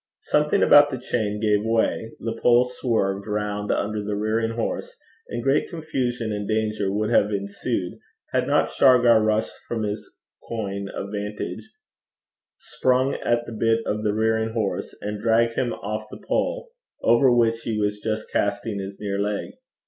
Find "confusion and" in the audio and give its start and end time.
5.69-6.47